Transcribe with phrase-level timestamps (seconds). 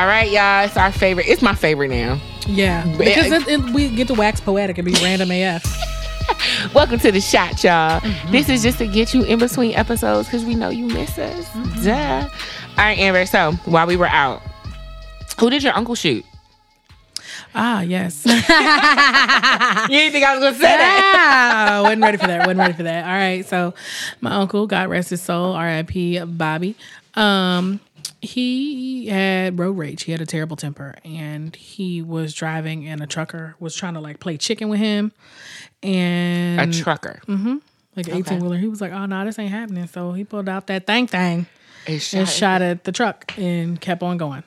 [0.00, 0.64] All right, y'all.
[0.64, 1.26] It's our favorite.
[1.28, 2.18] It's my favorite now.
[2.46, 5.62] Yeah, because it, it, we get to wax poetic and be random AF.
[6.74, 8.00] Welcome to the shot, y'all.
[8.30, 11.46] This is just to get you in between episodes because we know you miss us.
[11.84, 12.26] Duh.
[12.30, 13.26] All right, Amber.
[13.26, 14.40] So while we were out,
[15.38, 16.24] who did your uncle shoot?
[17.54, 18.24] Ah, yes.
[19.90, 21.68] You didn't think I was gonna say that?
[21.68, 22.38] ah, wasn't ready for that.
[22.46, 23.04] Wasn't ready for that.
[23.04, 23.44] All right.
[23.44, 23.74] So
[24.22, 26.24] my uncle, God rest his soul, R.I.P.
[26.24, 26.74] Bobby.
[27.14, 27.80] Um,
[28.22, 30.02] he had road rage.
[30.04, 34.00] He had a terrible temper, and he was driving, and a trucker was trying to
[34.00, 35.12] like play chicken with him,
[35.82, 37.20] and A trucker.
[37.96, 38.58] like an eighteen wheeler.
[38.58, 41.46] He was like, "Oh no, this ain't happening." So he pulled out that thing thing
[41.86, 44.42] and shot- shot at the truck and kept on going.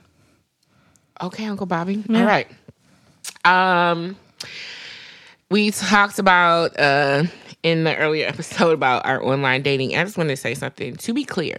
[1.21, 2.03] Okay, Uncle Bobby.
[2.09, 2.47] All right.
[3.45, 4.15] Um,
[5.49, 7.23] we talked about uh
[7.63, 9.95] in the earlier episode about our online dating.
[9.95, 11.57] I just want to say something to be clear.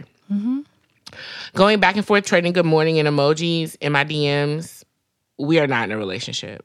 [1.55, 4.83] Going back and forth trading good morning and emojis in my DMs.
[5.39, 6.65] We are not in a relationship.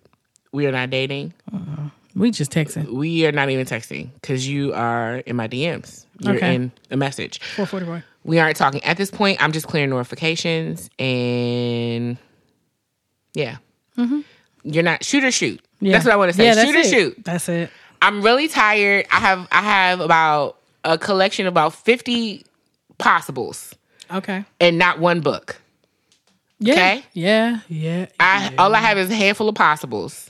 [0.51, 1.33] We are not dating.
[1.53, 1.89] Uh-huh.
[2.15, 2.87] We just texting.
[2.91, 6.05] We are not even texting because you are in my DMs.
[6.19, 6.55] You're Okay.
[6.55, 7.39] in a message.
[7.39, 8.03] Four forty four.
[8.23, 9.41] We aren't talking at this point.
[9.41, 12.17] I'm just clearing notifications and
[13.33, 13.57] yeah.
[13.97, 14.21] Mm-hmm.
[14.63, 15.61] You're not shoot or shoot.
[15.81, 16.45] That's what I want to say.
[16.45, 16.87] Yeah, shoot or it.
[16.87, 17.23] shoot.
[17.23, 17.69] That's it.
[18.01, 19.05] I'm really tired.
[19.11, 22.43] I have I have about a collection of about 50
[22.97, 23.73] possibles
[24.11, 24.43] Okay.
[24.59, 25.57] and not one book.
[26.59, 26.73] Yeah.
[26.73, 27.03] Okay.
[27.13, 27.59] Yeah.
[27.69, 28.07] Yeah.
[28.19, 30.29] I all I have is a handful of possibles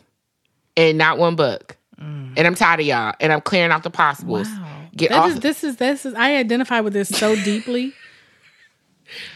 [0.78, 1.76] and not one book.
[2.00, 2.34] Mm.
[2.38, 3.14] And I'm tired of y'all.
[3.20, 4.48] And I'm clearing out the possibles.
[4.48, 4.76] Wow.
[4.96, 5.30] Get That off.
[5.32, 7.94] is- this is this is I identify with this so deeply.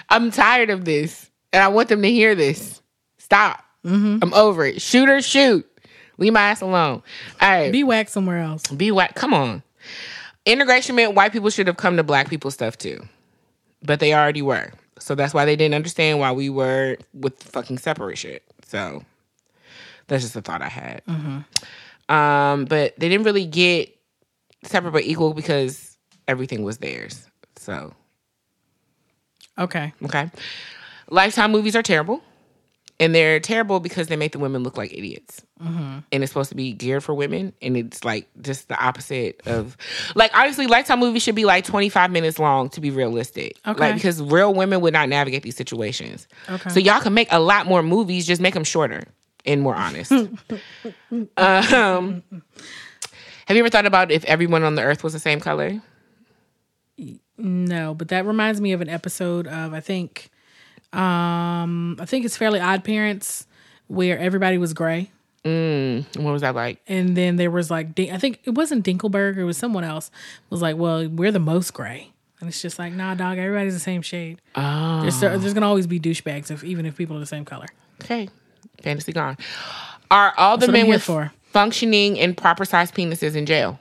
[0.09, 2.81] I'm tired of this, and I want them to hear this.
[3.17, 3.63] Stop.
[3.83, 4.19] Mm-hmm.
[4.21, 4.81] I'm over it.
[4.81, 5.65] Shoot or shoot.
[6.19, 7.01] Leave my ass alone.
[7.41, 7.71] All right.
[7.71, 8.67] Be, whacked somewhere else.
[8.67, 9.15] be white.
[9.15, 9.63] Come on.
[10.45, 13.03] Integration meant white people should have come to black people stuff too,
[13.83, 14.71] but they already were.
[14.99, 18.43] So that's why they didn't understand why we were with fucking separate shit.
[18.65, 19.03] So
[20.07, 21.01] that's just a thought I had.
[22.09, 23.95] Um, but they didn't really get
[24.63, 27.27] separate but equal because everything was theirs.
[27.55, 27.93] So
[29.57, 29.93] Okay.
[30.03, 30.29] Okay.
[31.09, 32.21] Lifetime movies are terrible.
[32.99, 35.43] And they're terrible because they make the women look like idiots.
[35.67, 37.53] And it's supposed to be geared for women.
[37.61, 39.77] And it's like just the opposite of,
[40.15, 43.57] like, honestly, Lifetime movies should be like 25 minutes long to be realistic.
[43.65, 43.79] Okay.
[43.79, 46.27] Like, because real women would not navigate these situations.
[46.49, 46.69] Okay.
[46.69, 49.03] So y'all can make a lot more movies, just make them shorter
[49.45, 50.11] and more honest.
[51.37, 52.23] um,
[53.45, 55.81] have you ever thought about if everyone on the earth was the same color?
[57.37, 60.29] No, but that reminds me of an episode of I think
[60.93, 63.47] um I think it's Fairly Odd Parents
[63.87, 65.11] where everybody was gray.
[65.43, 66.79] Mm, what was that like?
[66.87, 70.09] And then there was like I think it wasn't Dinkleberg, it was someone else
[70.49, 72.11] was like, Well, we're the most gray.
[72.39, 74.41] And it's just like, nah, dog, everybody's the same shade.
[74.55, 75.01] Oh.
[75.01, 77.67] There's, there's gonna always be douchebags if even if people are the same color.
[78.03, 78.29] Okay.
[78.81, 79.37] Fantasy gone.
[80.11, 81.31] Are all the men with for.
[81.45, 83.79] functioning and proper sized penises in jail?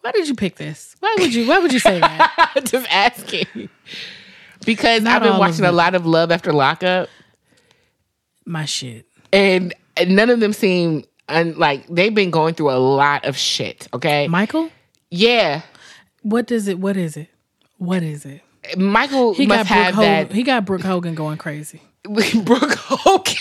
[0.00, 0.96] Why did you pick this?
[1.00, 2.60] Why would you why would you say that?
[2.64, 3.68] Just asking.
[4.64, 7.08] Because Not I've been watching a lot of Love After Lockup,
[8.48, 9.06] My shit.
[9.32, 9.74] and
[10.06, 13.86] none of them seem un- like they've been going through a lot of shit.
[13.92, 14.26] Okay.
[14.28, 14.70] Michael?
[15.10, 15.62] yeah.
[16.22, 17.28] What does it what is it?
[17.78, 18.40] What is it?
[18.76, 20.10] Michael He must got Brooke have Hogan.
[20.28, 20.32] that.
[20.32, 21.80] He got Brooke Hogan going crazy.
[22.02, 23.34] Brooke Hogan.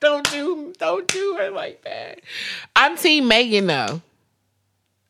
[0.00, 2.20] don't do don't do her like that.
[2.76, 4.02] I'm Team Megan though.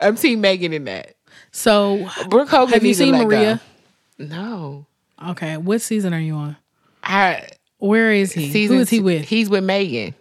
[0.01, 1.15] I'm Team Megan in that.
[1.51, 2.73] So Brooke Hogan.
[2.75, 3.27] have you seen let go.
[3.27, 3.61] Maria?
[4.19, 4.87] No.
[5.31, 6.57] Okay, what season are you on?
[7.05, 7.49] I
[7.82, 8.50] Where is he?
[8.53, 9.25] season Who is he with?
[9.25, 10.15] He's with Megan.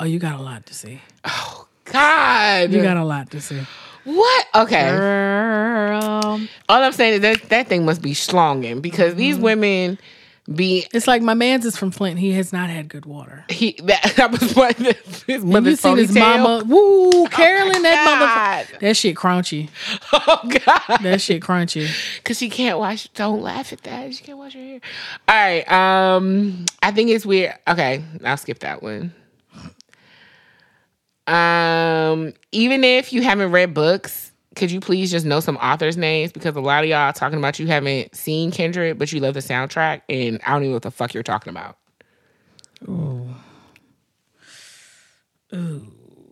[0.00, 1.00] oh, you got a lot to see.
[1.24, 2.72] Oh God.
[2.72, 3.60] You got a lot to see.
[4.04, 4.46] what?
[4.54, 4.90] Okay.
[4.90, 9.44] Girl, All I'm saying is that that thing must be schlonging because these Mm-hmm.
[9.44, 9.98] women
[10.52, 12.18] be it's like my man's is from Flint.
[12.18, 13.44] He has not had good water.
[13.48, 16.64] he that, that was what his And mother's you seen his mama?
[16.66, 18.66] Woo, Carolyn, that God.
[18.66, 18.80] motherfucker.
[18.80, 19.68] That shit crunchy.
[20.12, 20.98] Oh God.
[21.02, 21.88] That shit crunchy.
[22.24, 23.08] Cause she can't wash.
[23.08, 24.14] Don't laugh at that.
[24.14, 24.80] She can't wash her hair.
[25.28, 25.70] All right.
[25.72, 27.54] Um, I think it's weird.
[27.66, 29.12] Okay, I'll skip that one.
[31.26, 36.32] Um, even if you haven't read books, could you please just know some authors' names?
[36.32, 39.34] Because a lot of y'all are talking about you haven't seen Kindred, but you love
[39.34, 41.78] the soundtrack, and I don't even know what the fuck you're talking about.
[42.88, 43.28] Ooh.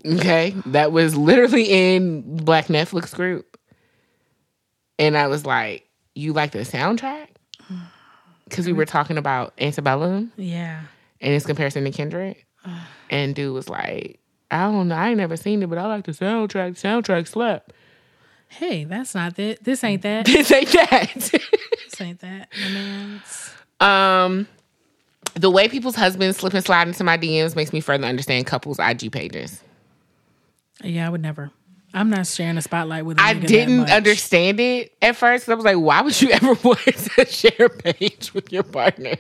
[0.07, 3.59] Okay, that was literally in Black Netflix group,
[4.99, 7.29] and I was like, "You like the soundtrack?"
[8.49, 10.81] Because we were talking about Antebellum Yeah.
[11.21, 12.35] and its comparison to Kindred,
[13.11, 14.19] and dude was like,
[14.51, 16.81] "I don't know, I ain't never seen it, but I like the soundtrack.
[16.81, 17.73] The soundtrack slept."
[18.51, 19.63] Hey, that's not that.
[19.63, 20.27] This ain't that.
[20.27, 21.15] This ain't that.
[21.15, 22.49] this ain't that.
[23.81, 24.49] Um,
[25.35, 28.81] the way people's husbands slip and slide into my DMs makes me further understand couples'
[28.81, 29.63] IG pages.
[30.83, 31.53] Yeah, I would never.
[31.95, 33.19] I'm not sharing a spotlight with.
[33.19, 35.49] a I didn't understand it at first.
[35.49, 39.15] I was like, why would you ever want to share a page with your partner?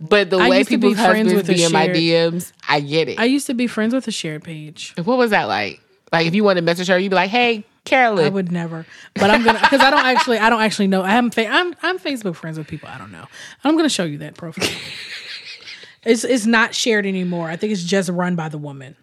[0.00, 2.80] But the I way be people's friends husbands with be a in my DMs, I
[2.80, 3.20] get it.
[3.20, 4.94] I used to be friends with a shared page.
[4.96, 5.82] what was that like?
[6.10, 8.86] Like if you wanted to message her, you'd be like, "Hey, Carolyn." I would never,
[9.14, 11.02] but I'm gonna because I don't actually I don't actually know.
[11.02, 11.34] I haven't.
[11.34, 13.26] Fa- I'm I'm Facebook friends with people I don't know.
[13.64, 14.68] I'm gonna show you that profile.
[16.04, 17.48] it's it's not shared anymore.
[17.48, 18.96] I think it's just run by the woman.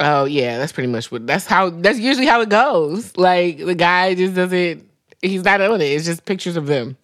[0.00, 1.26] Oh yeah, that's pretty much what.
[1.26, 1.70] That's how.
[1.70, 3.16] That's usually how it goes.
[3.16, 4.88] Like the guy just doesn't.
[5.20, 5.84] He's not on it.
[5.84, 6.96] It's just pictures of them.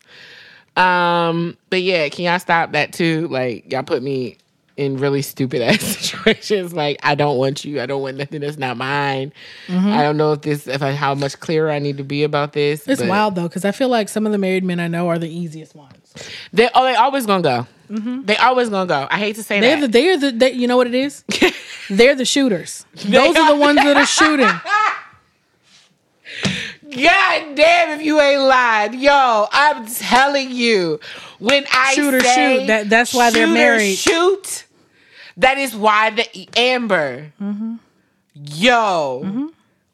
[0.77, 3.29] Um, but yeah, can y'all stop that too?
[3.29, 4.39] Like y'all put me
[4.78, 6.72] in really stupid ass situations.
[6.72, 7.80] Like I don't want you.
[7.80, 9.32] I don't want nothing that's not mine.
[9.66, 9.88] Mm-hmm.
[9.88, 12.52] I don't know if this, if I, how much clearer I need to be about
[12.52, 12.86] this.
[12.88, 15.08] It's but wild though because I feel like some of the married men I know
[15.08, 16.14] are the easiest ones.
[16.52, 17.66] They oh, they always gonna go.
[17.90, 18.22] Mm-hmm.
[18.25, 19.06] They always gonna go.
[19.10, 19.92] I hate to say They're that.
[19.92, 21.25] the they're the they, you know what it is.
[21.90, 22.86] they're the shooters.
[22.94, 24.46] Those are the ones that are shooting.
[26.90, 28.94] God damn if you ain't lied.
[28.94, 31.00] Yo, I'm telling you.
[31.38, 33.96] When I Shoot or say shoot, that- that's why they're married.
[33.96, 34.64] Shoot.
[35.38, 37.32] That is why the Amber.
[37.40, 37.76] Mm-hmm.
[38.35, 39.50] Yo.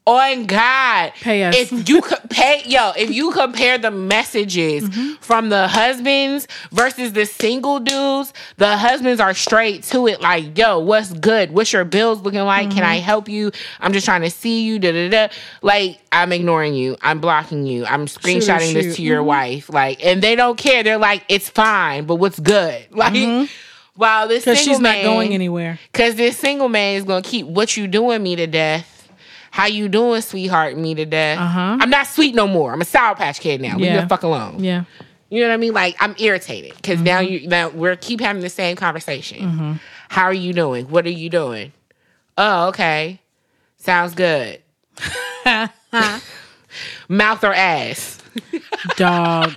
[0.07, 1.55] On God, Pay us.
[1.57, 1.99] if you
[2.29, 5.13] pay, yo, if you compare the messages Mm-hmm.
[5.19, 10.21] from the husbands versus the single dudes, the husbands are straight to it.
[10.21, 11.49] Like, yo, what's good?
[11.53, 12.69] What's your bills looking like?
[12.69, 12.91] Can Mm-hmm.
[12.91, 13.49] I help you?
[13.79, 14.77] I'm just trying to see you.
[14.77, 15.33] Da da da.
[15.63, 16.97] Like, I'm ignoring you.
[17.01, 17.83] I'm blocking you.
[17.87, 18.83] I'm screenshotting shoot.
[18.83, 19.69] this to your wife.
[19.69, 20.83] Like, and they don't care.
[20.83, 22.85] They're like, it's fine, but what's good?
[22.91, 23.49] Like,
[23.95, 24.65] while this Because Mm-hmm.
[24.69, 25.79] she's not man- going anywhere.
[25.93, 28.91] Cause this single man is gonna keep what you doing me to death.
[29.51, 30.77] How you doing, sweetheart?
[30.77, 31.39] Me to death.
[31.39, 31.77] Uh-huh.
[31.79, 32.73] I'm not sweet no more.
[32.73, 33.77] I'm a sour patch kid now.
[33.77, 34.61] Leave me the fuck alone.
[34.63, 34.83] Yeah.
[35.29, 35.73] You know what I mean?
[35.73, 37.31] Like I'm irritated because now Mm-hmm.
[37.43, 39.79] you now we're keep having the same conversation.
[40.09, 40.85] How are you doing?
[40.89, 41.71] What are you doing?
[42.37, 43.21] Oh, okay.
[43.77, 44.61] Sounds good.
[47.07, 48.19] Mouth or ass?
[48.97, 49.53] Dog.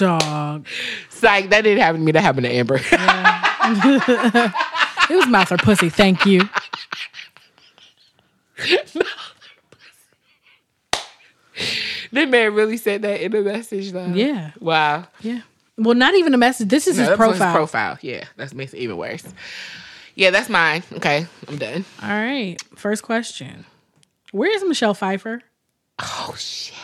[0.00, 0.66] Dog.
[1.06, 2.12] It's like that didn't happen to me.
[2.12, 2.80] That happened to Amber.
[5.10, 5.88] It was mouth or pussy.
[5.88, 6.48] Thank you.
[12.12, 14.06] that man really said that in the message though.
[14.06, 14.52] Yeah.
[14.60, 15.06] Wow.
[15.20, 15.40] Yeah.
[15.76, 16.68] Well, not even a message.
[16.68, 17.54] This is No, his profile.
[17.54, 17.98] profile.
[18.02, 19.24] Yeah, that makes it even worse.
[20.14, 20.82] Yeah, that's mine.
[20.92, 21.84] Okay, I'm done.
[22.02, 22.56] All right.
[22.76, 23.64] First question.
[24.32, 25.42] Where is Michelle Pfeiffer?
[25.98, 26.76] Oh shit.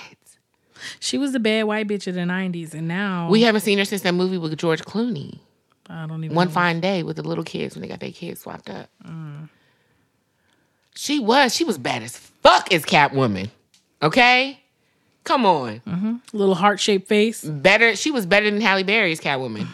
[1.00, 3.84] She was the bad white bitch of the 90s, and now We haven't seen her
[3.84, 5.38] since that movie with George Clooney.
[5.88, 6.52] I don't even One know.
[6.52, 8.88] fine day with the little kids when they got their kids swapped up.
[10.94, 11.54] She was.
[11.54, 13.50] She was bad as fuck as Catwoman.
[14.02, 14.60] Okay,
[15.24, 15.80] come on.
[15.86, 16.16] Mm-hmm.
[16.36, 17.44] little heart shaped face.
[17.44, 17.94] Better.
[17.96, 19.66] She was better than Halle Berry's Catwoman.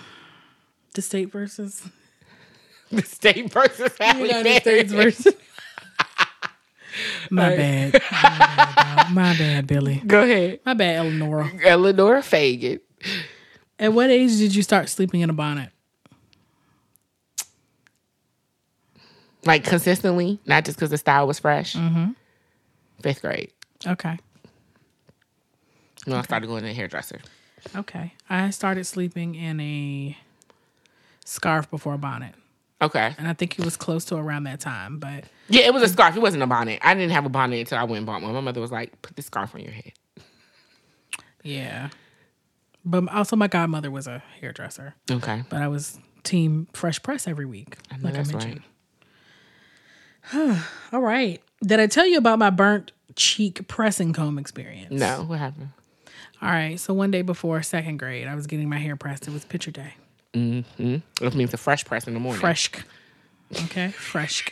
[0.94, 1.82] The state versus
[2.90, 4.60] the state versus Halle United Berry.
[4.60, 5.34] States versus.
[7.30, 7.92] My bad.
[7.94, 9.14] My bad.
[9.14, 10.02] My bad, Billy.
[10.06, 11.50] Go ahead, My bad, Eleanor.
[11.64, 12.80] Eleanor Fagan.
[13.78, 15.70] At what age did you start sleeping in a bonnet?
[19.44, 21.74] Like consistently, not just because the style was fresh.
[21.74, 22.12] Mm-hmm.
[23.02, 23.50] Fifth grade.
[23.84, 24.18] Okay.
[26.04, 27.20] When I started going to the hairdresser.
[27.74, 28.12] Okay.
[28.28, 30.16] I started sleeping in a
[31.24, 32.34] scarf before a bonnet.
[32.82, 33.14] Okay.
[33.16, 34.98] And I think it was close to around that time.
[34.98, 36.16] But Yeah, it was a scarf.
[36.16, 36.80] It wasn't a bonnet.
[36.82, 38.34] I didn't have a bonnet until I went and bought one.
[38.34, 39.92] My mother was like, "Put this scarf on your head."
[41.42, 41.90] yeah.
[42.84, 44.94] But also, my godmother was a hairdresser.
[45.08, 45.44] Okay.
[45.48, 47.76] But I was team Fresh Press every week.
[47.90, 48.62] I know like I mentioned.
[50.34, 50.58] right.
[50.92, 51.40] All right.
[51.64, 54.92] Did I tell you about my burnt cheek pressing comb experience?
[54.92, 55.70] No, what happened?
[56.40, 56.78] All right.
[56.80, 59.28] So one day before second grade, I was getting my hair pressed.
[59.28, 59.94] It was picture day.
[60.34, 60.96] Mm-hmm.
[61.20, 62.40] That means a fresh press in the morning.
[62.40, 62.70] Fresh.
[63.64, 63.88] Okay.
[63.88, 64.48] Fresh.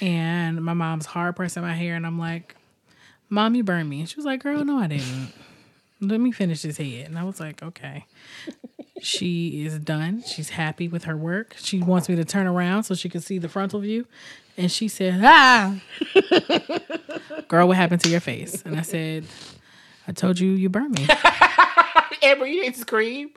[0.00, 2.54] And my mom's hard pressing my hair, and I'm like,
[3.28, 4.00] Mom, you burned me.
[4.00, 5.32] And she was like, Girl, no, I didn't.
[6.00, 7.06] Let me finish this head.
[7.06, 8.06] And I was like, Okay.
[9.02, 10.22] She is done.
[10.26, 11.54] She's happy with her work.
[11.58, 14.06] She wants me to turn around so she can see the frontal view.
[14.58, 15.80] And she said, Ah,
[17.48, 18.62] girl, what happened to your face?
[18.62, 19.24] And I said,
[20.06, 21.06] I told you you burned me.
[22.22, 23.30] Amber, you didn't scream.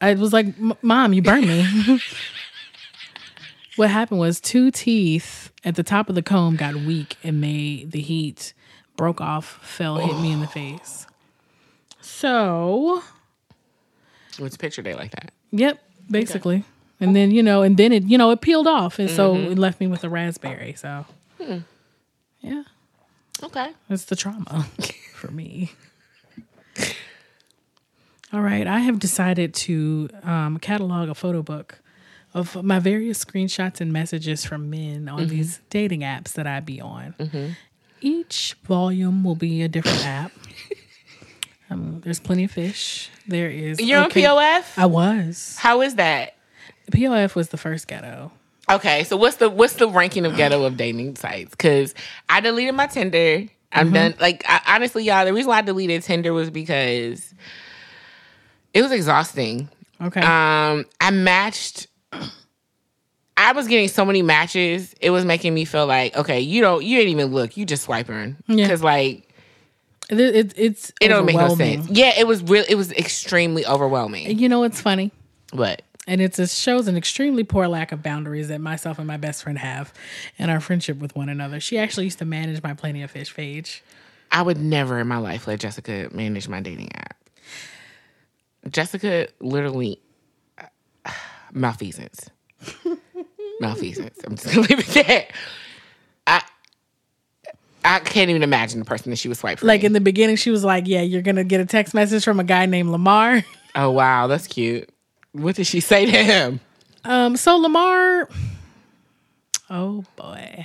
[0.00, 0.46] I was like,
[0.82, 2.00] Mom, you burned me.
[3.76, 7.92] what happened was two teeth at the top of the comb got weak and made
[7.92, 8.52] the heat
[8.96, 11.06] broke off, fell, hit me in the face.
[12.00, 13.02] So,
[14.38, 15.32] What's picture day like that?
[15.50, 16.64] yep, basically.
[17.00, 18.98] And then, you know, and then it, you know, it peeled off.
[18.98, 19.52] And so mm-hmm.
[19.52, 20.74] it left me with a raspberry.
[20.74, 21.04] So,
[21.40, 21.58] hmm.
[22.40, 22.62] yeah,
[23.42, 23.72] Okay.
[23.90, 24.66] it's the trauma
[25.14, 25.72] for me.
[28.34, 31.78] All right, I have decided to um, catalog a photo book
[32.34, 36.80] of my various screenshots and messages from men on these dating apps that I be
[36.80, 37.14] on.
[38.00, 40.32] Each volume will be a different app.
[41.70, 43.08] Um, there's plenty of fish.
[43.26, 43.80] There is.
[43.80, 44.64] You're okay- on POF?
[44.76, 45.56] I was.
[45.58, 46.36] How is that?
[46.92, 48.30] POF was the first ghetto.
[48.70, 51.52] Okay, so what's the what's the ranking of ghetto of dating sites?
[51.52, 51.94] Because
[52.28, 53.48] I deleted my Tinder.
[53.72, 54.14] I'm done.
[54.20, 57.32] Like I, honestly, y'all, the reason why I deleted Tinder was because
[58.74, 59.68] it was exhausting.
[60.02, 60.20] Okay.
[60.20, 61.86] Um, I matched.
[63.36, 64.94] I was getting so many matches.
[65.00, 67.56] It was making me feel like, okay, you don't, you didn't even look.
[67.56, 68.64] You just swiping Yeah.
[68.66, 69.28] because like
[70.10, 71.88] it, it, it's it don't make no sense.
[71.88, 72.64] Yeah, it was real.
[72.68, 74.38] It was extremely overwhelming.
[74.38, 75.10] You know what's funny?
[75.52, 79.16] But And it's it shows an extremely poor lack of boundaries that myself and my
[79.16, 79.92] best friend have
[80.38, 81.58] in our friendship with one another.
[81.58, 83.82] She actually used to manage my Plenty of Fish page.
[84.30, 87.16] I would never in my life let Jessica manage my dating app.
[88.70, 90.00] Jessica literally
[91.52, 92.30] malfeasance.
[93.60, 94.18] malfeasance.
[94.24, 95.26] I'm just gonna leave it there.
[96.26, 96.42] I
[97.84, 99.86] I can't even imagine the person that she was for Like me.
[99.86, 102.44] in the beginning, she was like, "Yeah, you're gonna get a text message from a
[102.44, 103.44] guy named Lamar."
[103.74, 104.88] oh wow, that's cute.
[105.32, 106.60] What did she say to him?
[107.04, 108.28] Um, so Lamar,
[109.68, 110.64] oh boy,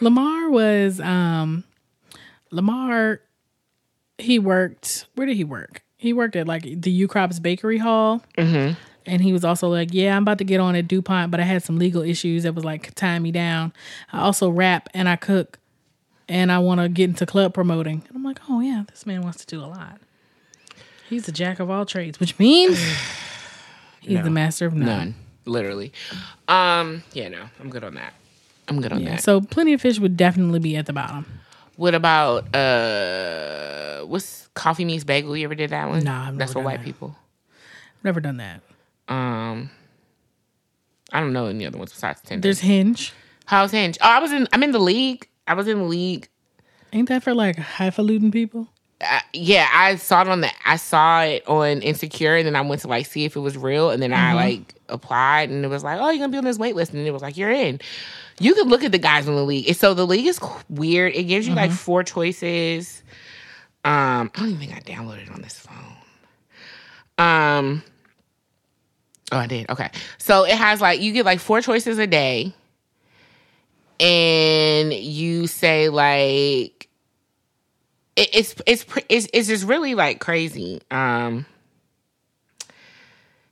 [0.00, 1.64] Lamar was um,
[2.52, 3.20] Lamar.
[4.24, 5.06] He worked.
[5.14, 5.82] Where did he work?
[5.96, 8.22] He worked at like the U Crops Bakery Hall.
[8.38, 8.74] Mm-hmm.
[9.06, 11.42] And he was also like, "Yeah, I'm about to get on at Dupont, but I
[11.42, 13.72] had some legal issues that was like tying me down.
[14.12, 15.58] I also rap and I cook,
[16.26, 19.20] and I want to get into club promoting." And I'm like, "Oh yeah, this man
[19.22, 19.98] wants to do a lot.
[21.10, 22.78] He's a jack of all trades, which means
[24.00, 25.14] he's the master of none." None.
[25.46, 25.92] Literally.
[26.48, 28.14] Um, yeah, no, I'm good on that.
[28.68, 29.22] I'm good on Yeah, that.
[29.22, 31.26] so plenty of fish would definitely be at the bottom.
[31.76, 35.36] What about uh what's coffee meets bagel?
[35.36, 36.04] You ever did that one?
[36.04, 36.84] Nah, I've That's for white that.
[36.84, 37.16] people.
[38.02, 38.60] Never done that.
[39.08, 39.70] Um,
[41.12, 42.42] I don't know any other ones besides Tinder.
[42.42, 43.12] There's Hinge.
[43.46, 43.98] How's Hinge?
[44.00, 44.46] Oh, I was in.
[44.52, 45.28] I'm in the league.
[45.46, 46.28] I was in the league.
[46.92, 48.68] Ain't that for like highfalutin people?
[49.00, 50.50] Uh, yeah, I saw it on the.
[50.64, 53.56] I saw it on Insecure, and then I went to like see if it was
[53.58, 56.44] real, and then I like applied, and it was like, oh, you're gonna be on
[56.44, 57.80] this wait list, and it was like you're in.
[58.40, 59.64] You can look at the guys in the league.
[59.64, 61.14] It's- So the league is weird.
[61.14, 63.02] It gives you like four choices.
[63.84, 65.96] Um, I don't even think I downloaded it on this phone.
[67.18, 67.82] Um.
[69.32, 69.68] Oh, I did.
[69.70, 69.90] Okay.
[70.18, 72.54] So it has like you get like four choices a day.
[74.00, 76.88] And you say like
[78.16, 80.80] it, it's it's it's it's just really like crazy.
[80.90, 81.46] Um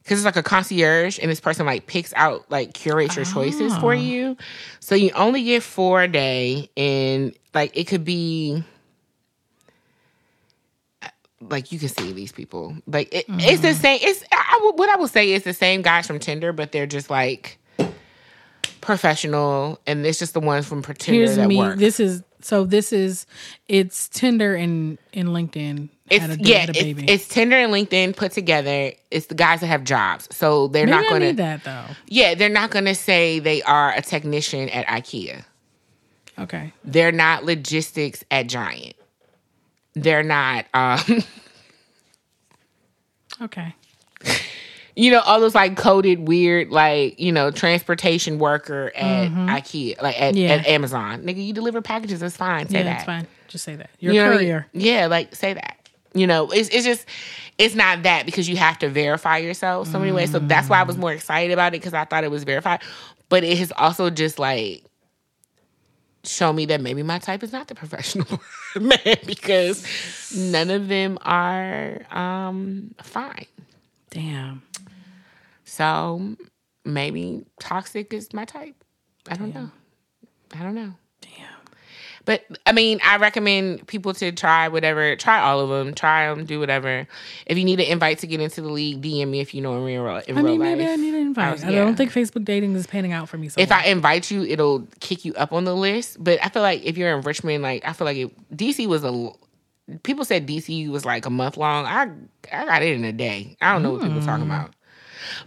[0.02, 3.76] because it's like a concierge and this person like picks out like curates your choices
[3.78, 3.96] for ah.
[3.96, 4.36] you
[4.80, 8.64] so you only get four a day and like it could be
[11.02, 11.08] uh,
[11.40, 13.80] like you can see these people like it, it's the mm-hmm.
[13.80, 16.86] same it's I, what i would say is the same guys from tinder but they're
[16.86, 17.60] just like
[18.82, 21.56] professional and it's just the ones from Tinder Here's that me.
[21.56, 22.64] work This is so.
[22.64, 23.26] This is
[23.68, 25.88] it's Tinder and and LinkedIn.
[26.10, 29.66] it's had a, yeah it's, it's tinder and linkedin put together it's the guys that
[29.68, 31.84] have jobs so they're Maybe not gonna need that though.
[32.06, 35.44] yeah they're not gonna say they are a technician at ikea
[36.38, 36.72] Okay.
[36.84, 38.94] they're not logistics at giant
[39.94, 40.98] they're not um
[43.40, 43.74] Okay.
[44.96, 50.20] You know all those like coded weird like you know transportation worker at ikea like
[50.20, 50.36] at, Mm-hmm.
[50.42, 50.48] Yeah.
[50.50, 53.26] at amazon nigga you deliver packages that's fine say yeah, that that's fine.
[53.48, 53.90] Just say that.
[53.98, 54.48] You're You know a what I mean?
[54.48, 54.66] courier.
[54.72, 55.76] Yeah, like say that.
[56.14, 57.06] You know, it's it's just
[57.58, 60.30] it's not that because you have to verify yourself so many ways.
[60.30, 62.80] So that's why I was more excited about it because I thought it was verified.
[63.28, 64.84] But it has also just like
[66.24, 68.40] show me that maybe my type is not the professional
[68.80, 69.84] man because
[70.34, 73.46] none of them are um fine.
[74.12, 74.62] Damn.
[75.64, 76.36] So
[76.84, 78.74] maybe toxic is my type.
[79.28, 79.70] I don't know.
[80.54, 80.92] I don't know.
[81.22, 81.30] Damn.
[82.24, 86.44] But I mean, I recommend people to try whatever, try all of them, try them,
[86.44, 87.06] do whatever.
[87.46, 89.80] If you need an invite to get into the league, DM me if you know
[89.84, 90.76] me in real, in I mean, life.
[90.78, 91.52] maybe I need an invite.
[91.52, 93.48] was- I don't think Facebook dating is panning out for me.
[93.48, 96.22] So if I invite you, it'll kick you up on the list.
[96.22, 99.02] But I feel like if you're in Richmond, like I feel like it, DC was
[99.04, 99.30] a.
[100.02, 101.86] People said DC was like a month long.
[101.86, 102.10] I
[102.52, 103.56] I got it in a day.
[103.60, 104.72] I don't know what people are talking about.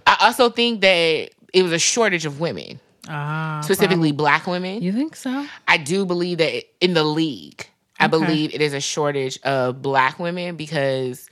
[0.05, 4.81] I also think that it was a shortage of women, ah, specifically black women.
[4.81, 5.45] you think so?
[5.67, 7.67] I do believe that in the league,
[7.99, 11.29] I believe it is a shortage of black women because,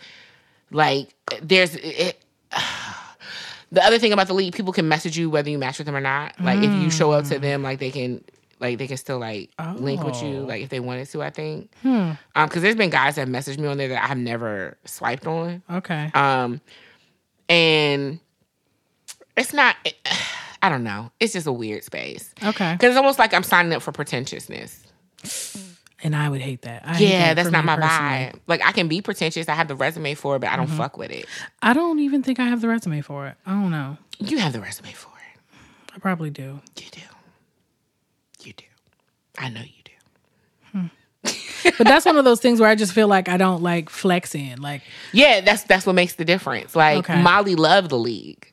[0.71, 2.23] like, there's it,
[3.71, 4.55] the other thing about the league.
[4.55, 6.39] People can message you whether you match with them or not.
[6.39, 8.23] Like, if you show up to them, like they can,
[8.63, 10.45] Like they can still like link with you, Oh.
[10.45, 11.21] like if they wanted to.
[11.21, 11.69] I think.
[11.81, 12.11] Hmm.
[12.35, 15.61] Um, because there's been guys that messaged me on there that I've never swiped on.
[15.69, 16.09] Okay.
[16.15, 16.61] Um,
[17.49, 18.19] and
[19.37, 19.75] it's not.
[20.61, 21.11] I don't know.
[21.19, 22.71] It's just a weird space Okay.
[22.73, 24.81] because it's almost like I'm signing up for pretentiousness.
[26.01, 26.83] And I would hate that.
[26.87, 27.91] I Yeah, that that's not my personally.
[27.99, 28.39] vibe.
[28.47, 29.49] Like I can be pretentious.
[29.49, 31.25] I have the resume for it, but I don't fuck with it.
[31.61, 33.35] I don't even think I have the resume for it.
[33.45, 33.97] I don't know.
[34.19, 35.93] You have the resume for it.
[35.93, 36.61] I probably do.
[36.77, 36.92] You do.
[38.43, 38.65] You do.
[39.37, 40.89] I know you do.
[41.77, 44.57] But that's one of those things where I just feel like I don't like flexing.
[44.57, 44.81] Like,
[45.13, 46.75] Yeah, that's that's what makes the difference.
[46.75, 47.21] Like Okay.
[47.21, 48.51] Molly loved the league.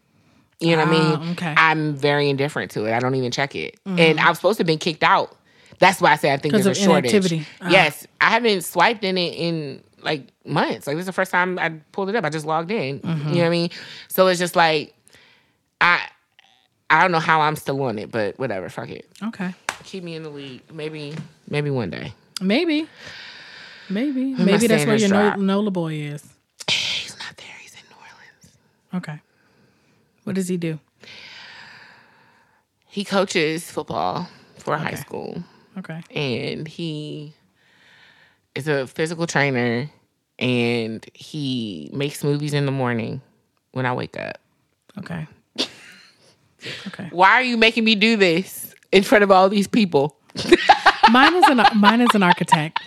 [0.60, 1.30] You know what I mean?
[1.32, 1.54] okay.
[1.56, 2.92] I'm very indifferent to it.
[2.92, 3.78] I don't even check it.
[3.84, 5.36] And I was supposed to have been kicked out.
[5.80, 7.46] That's why I say I think there's a shortage.
[7.60, 7.68] Ah.
[7.70, 8.06] Yes.
[8.20, 10.86] I haven't swiped in it in like months.
[10.86, 12.24] Like this is the first time I pulled it up.
[12.24, 13.00] I just logged in.
[13.00, 13.28] Mm-hmm.
[13.30, 13.70] You know what I mean?
[14.08, 14.94] So it's just like
[15.80, 16.00] I
[16.88, 19.08] I don't know how I'm still on it, but whatever, fuck it.
[19.22, 19.52] okay.
[19.84, 20.62] Keep me in the league.
[20.72, 21.14] Maybe
[21.48, 22.12] maybe one day.
[22.40, 22.86] Maybe.
[23.88, 24.34] Maybe.
[24.34, 26.24] my Maybe that's where your no- Nola boy is.
[26.70, 27.56] He's not there.
[27.60, 28.56] He's in New Orleans.
[28.94, 29.20] Okay.
[30.24, 30.78] What does he do?
[32.86, 35.42] He coaches football for high school.
[35.78, 36.02] Okay.
[36.14, 37.32] and he
[38.56, 39.88] is a physical trainer
[40.38, 43.22] and he makes movies in the morning
[43.72, 44.38] when I wake up.
[44.98, 45.26] Okay.
[46.88, 47.08] Okay.
[47.10, 50.16] Why are you making me do this in front of all these people?
[51.10, 52.80] Mine is an mine is an architect.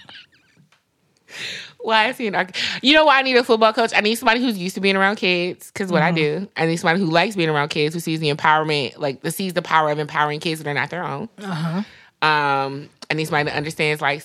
[1.80, 3.92] Why is he an arch- You know why I need a football coach?
[3.94, 6.48] I need somebody who's used to being around kids because what I do.
[6.56, 9.52] I need somebody who likes being around kids, who sees the empowerment, like that sees
[9.54, 11.28] the power of empowering kids when they're not their own.
[11.42, 11.84] Uh
[12.26, 14.24] Um, I need somebody that understands like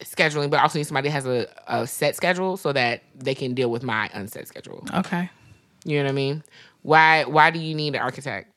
[0.00, 3.54] scheduling, but also need somebody that has a, a set schedule so that they can
[3.54, 4.84] deal with my unset schedule.
[4.92, 5.30] Okay.
[5.84, 6.42] You know what I mean?
[6.82, 8.51] Why why do you need an architect?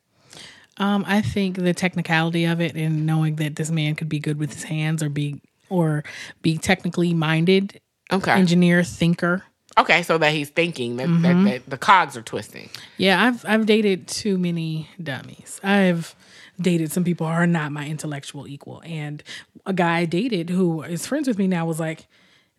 [0.77, 4.38] Um, I think the technicality of it and knowing that this man could be good
[4.38, 6.03] with his hands or be or
[6.42, 7.79] be technically minded,
[8.11, 8.33] Okay.
[8.33, 9.44] engineer, thinker.
[9.77, 11.22] Okay, so that he's thinking that, Mm-hmm.
[11.24, 12.70] that, that the cogs are twisting.
[12.98, 15.59] Yeah, I've I've dated too many dummies.
[15.64, 16.16] I've
[16.61, 19.22] dated some people who are not my intellectual equal, and
[19.66, 22.07] a guy I dated who is friends with me now was like,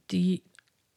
[0.08, 0.38] "Do you?"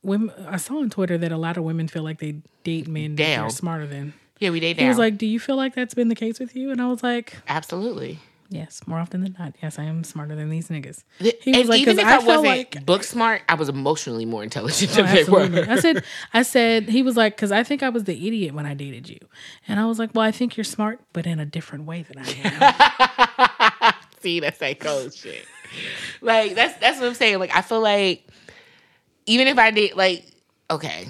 [0.01, 3.15] Women, I saw on Twitter that a lot of women feel like they date men
[3.15, 4.13] that they're smarter than.
[4.39, 6.55] Yeah, we date He was like, "Do you feel like that's been the case with
[6.55, 8.19] you?" And I was like, Absolutely.
[8.49, 9.53] "Yes, more often than not.
[9.61, 12.25] Yes, I am smarter than these niggas." He was like, even if I I, felt
[12.25, 15.65] wasn't like- book smart, I was emotionally more intelligent Oh, than they were.
[15.69, 18.65] I said, I said, he was like, because I think I was the idiot when
[18.65, 19.19] I dated you,
[19.67, 22.23] and I was like, well, I think you're smart, but in a different way than
[22.25, 23.93] I am.
[24.21, 25.45] See, that's that cold shit.
[26.21, 27.39] Like that's that's what I'm saying.
[27.39, 28.25] Like I feel like
[29.27, 30.25] even if I did like
[30.71, 31.07] okay.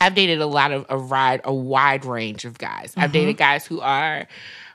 [0.00, 2.94] I've dated a lot of a ride a wide range of guys.
[2.96, 4.26] I've dated guys who are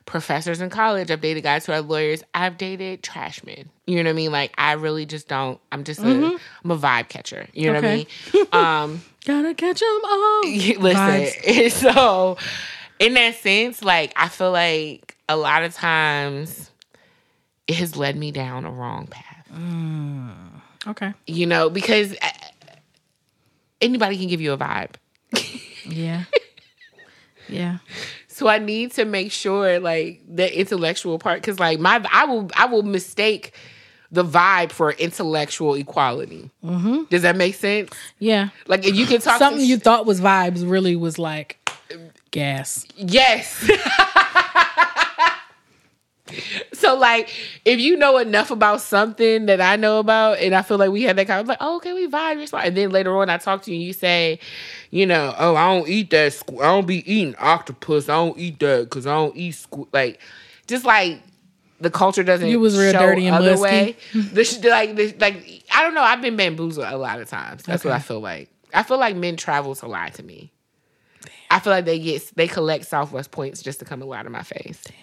[0.05, 1.09] professors in college.
[1.11, 2.23] I've dated guys who are lawyers.
[2.33, 3.69] I've dated trash men.
[3.87, 4.31] You know what I mean?
[4.31, 5.59] Like I really just don't.
[5.71, 7.47] I'm just a I'm a vibe catcher.
[7.53, 8.05] You know Okay.
[8.33, 8.47] what I mean?
[8.93, 10.41] Um, Gotta catch them all.
[10.79, 11.69] listen.
[11.93, 12.37] So
[12.99, 16.69] in that sense, like I feel like a lot of times
[17.67, 19.29] it has led me down a wrong path.
[20.85, 21.13] Okay.
[21.27, 22.27] You know, because uh,
[23.81, 24.95] anybody can give you a vibe.
[25.85, 26.23] Yeah.
[27.49, 27.77] yeah.
[28.27, 32.49] So I need to make sure like the intellectual part cuz like my I will
[32.55, 33.53] I will mistake
[34.11, 36.51] the vibe for intellectual equality.
[36.63, 37.03] Mm-hmm.
[37.09, 37.91] Does that make sense?
[38.19, 38.49] Yeah.
[38.67, 41.59] Like if you can talk Something some you thought was vibes really was like
[42.31, 42.85] gas.
[42.95, 43.69] Yes.
[46.73, 47.29] so like
[47.65, 51.03] if you know enough about something that I know about and I feel like we
[51.03, 52.65] had that kind of like, oh, okay, we vibe, you're smart.
[52.65, 54.39] And then later on I talk to you and you say,
[54.91, 58.09] you know, oh, I don't eat that squ- I don't be eating octopus.
[58.09, 59.87] I don't eat that because I don't eat squ-.
[59.91, 60.19] like
[60.67, 61.21] just like
[61.79, 63.95] the culture doesn't You was real show dirty and other way.
[64.13, 67.63] The sh- like this like I don't know, I've been bamboozled a lot of times.
[67.63, 68.49] That's what I feel like.
[68.73, 70.51] I feel like men travel to lie to me.
[71.51, 74.29] I feel like they get they collect Southwest points just to come and lie to
[74.29, 74.81] my face.
[74.83, 74.95] Damn.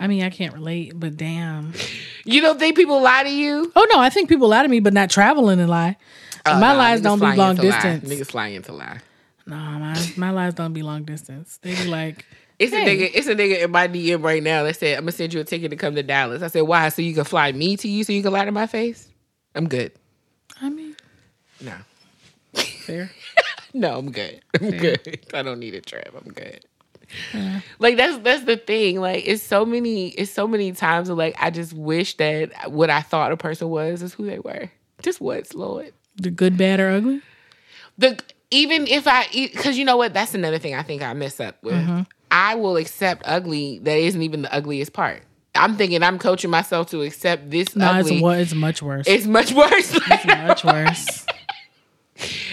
[0.00, 1.72] I mean, I can't relate, but damn.
[2.24, 3.72] You don't think people lie to you?
[3.74, 5.96] Oh no, I think people lie to me, but not traveling and lie.
[6.46, 7.70] Oh, my Oh, nah, lies don't be long into lie.
[7.70, 8.08] distance.
[8.12, 9.00] Niggas flying into lie.
[9.46, 11.58] No, my my lies don't be long distance.
[11.62, 12.24] They be like,
[12.58, 12.82] It's Hey.
[12.82, 13.10] a nigga.
[13.14, 15.44] It's a nigga in my DM right now that said, "I'm gonna send you a
[15.44, 16.88] ticket to come to Dallas." I said, "Why?
[16.90, 19.08] So you can fly me to you, so you can lie to my face?"
[19.54, 19.92] I'm good.
[20.60, 20.94] I mean,
[21.60, 21.74] No,
[22.54, 23.10] fair.
[23.74, 24.40] no, I'm good.
[24.60, 25.20] I'm good.
[25.34, 26.12] I don't need a trip.
[26.14, 26.64] I'm good.
[27.78, 29.00] Like that's that's the thing.
[29.00, 30.08] Like it's so many.
[30.08, 31.08] It's so many times.
[31.08, 34.38] Where, like I just wish that what I thought a person was is who they
[34.38, 34.70] were.
[35.02, 35.92] Just was, Lord.
[36.16, 37.22] The good, bad, or ugly.
[37.96, 38.18] the
[38.50, 41.62] even if I because you know what that's another thing I think I mess up
[41.62, 41.74] with.
[41.74, 42.02] Mm-hmm.
[42.30, 45.22] I will accept ugly that isn't even the ugliest part.
[45.54, 48.14] I'm thinking I'm coaching myself to accept this No, ugly.
[48.16, 49.06] it's what it's much worse.
[49.08, 49.94] It's much worse.
[49.94, 51.26] It's much worse.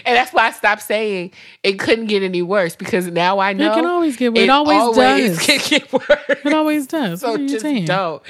[0.06, 1.32] and that's why I stopped saying
[1.64, 4.40] it couldn't get any worse because now I know it can always get- worse.
[4.44, 4.96] it always
[5.38, 5.40] does.
[5.46, 6.06] can get worse.
[6.46, 7.22] It always does.
[7.22, 7.86] So what are you just saying?
[7.86, 8.22] don't.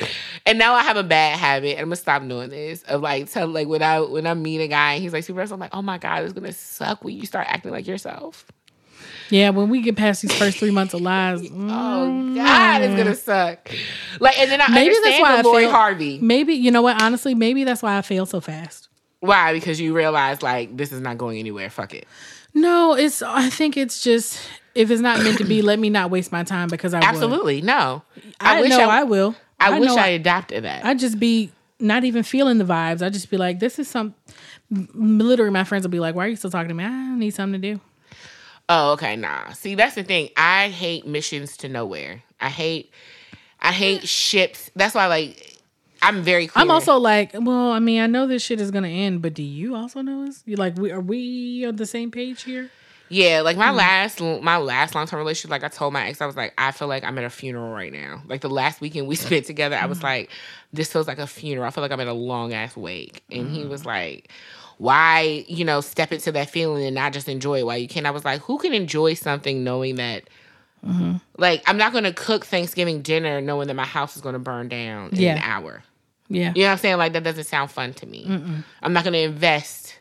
[0.46, 2.84] And now I have a bad habit, and I'm gonna stop doing this.
[2.84, 5.42] Of like, tell like when I when I meet a guy, and he's like super.
[5.42, 8.46] I'm like, oh my god, it's gonna suck when you start acting like yourself.
[9.32, 12.96] Yeah, when we get past these first three months of lies, Oh mm, god, it's
[12.96, 13.70] gonna suck.
[14.20, 16.20] Like, and then I Maybe that's why the I Lori feel- Harvey.
[16.22, 17.02] maybe you know what?
[17.02, 18.88] Honestly, maybe that's why I fail so fast.
[19.20, 19.54] Why?
[19.54, 21.70] Because you realize like this is not going anywhere.
[21.70, 22.08] Fuck it.
[22.54, 23.22] No, it's.
[23.22, 24.40] I think it's just
[24.76, 27.06] if it's not meant to be, let me not waste my time because I would.
[27.06, 28.04] Absolutely no.
[28.40, 29.36] I, wish know I, I, will.
[29.60, 30.86] I, wish know I adapted that.
[30.86, 33.02] I just be not even feeling the vibes.
[33.02, 34.14] I just be like, this is some.
[34.70, 36.84] Literally, my friends will be like, "Why are you still talking to me?
[36.84, 37.82] I need something to do."
[38.68, 39.52] Oh, okay, nah.
[39.52, 40.30] See, that's the thing.
[40.36, 42.24] I hate missions to nowhere.
[42.42, 42.92] I hate,
[43.62, 44.72] I hate ships.
[44.76, 45.45] That's why, like,
[46.08, 46.48] I'm very.
[46.48, 46.62] Clear.
[46.62, 49.44] I'm also like, well, I mean, I know this shit is gonna end, but do
[49.44, 50.44] you also know this?
[50.46, 52.70] You like, we are we on the same page here?
[53.10, 53.42] yeah.
[53.42, 55.52] Like my last, my last long term relationship.
[55.52, 57.72] Like I told my ex, I was like, I feel like I'm at a funeral
[57.74, 58.22] right now.
[58.28, 60.06] Like the last weekend we spent together, I was Hmm.
[60.06, 60.30] like,
[60.74, 61.68] this feels like a funeral.
[61.68, 63.24] I feel like I'm at a long ass wake.
[63.32, 63.70] And he Hmm.
[63.70, 64.30] was like.
[64.78, 68.06] Why, you know, step into that feeling and not just enjoy it while you can?
[68.06, 70.24] I was like, who can enjoy something knowing that
[70.86, 71.16] Mm-hmm.
[71.38, 75.12] Like, I'm not gonna cook Thanksgiving dinner knowing that my house is gonna burn down
[75.12, 75.36] in Yeah.
[75.38, 75.84] an hour.
[76.28, 76.98] Yeah, You know what I'm saying?
[76.98, 78.26] Like, that doesn't sound fun to me.
[78.82, 80.00] I'm not gonna invest.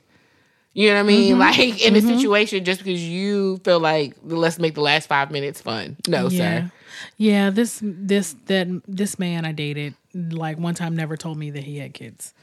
[0.75, 1.37] You know what I mean?
[1.37, 1.41] Mm-hmm.
[1.41, 2.09] Like in a mm-hmm.
[2.09, 5.97] situation just because you feel like let's make the last five minutes fun.
[6.09, 6.73] No, yeah, sir.
[7.17, 7.51] yeah.
[7.51, 11.79] This this that this man I dated like one time never told me that he
[11.79, 12.35] had kids,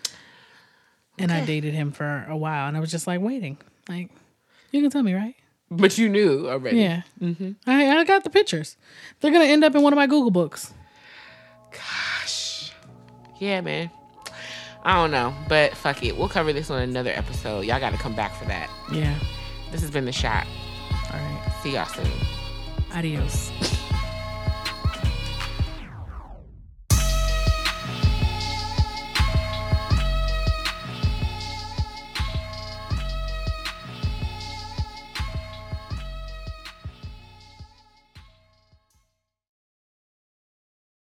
[1.17, 3.57] and I dated him for a while, and I was just like waiting,
[3.89, 4.09] like
[4.71, 5.35] you can tell me, right?
[5.69, 6.77] But you knew already.
[6.77, 7.51] Yeah, mm-hmm.
[7.67, 8.77] I I got the pictures.
[9.19, 10.73] They're gonna end up in one of my Google books.
[11.71, 12.10] Gosh.
[13.41, 13.89] Yeah, man.
[14.83, 16.15] I don't know, but fuck it.
[16.15, 17.65] We'll cover this on another episode.
[17.65, 18.69] Y'all got to come back for that.
[18.93, 19.17] Yeah.
[19.71, 20.45] This has been the shot.
[21.11, 21.53] All right.
[21.63, 22.05] See y'all soon.
[22.93, 23.51] Adios.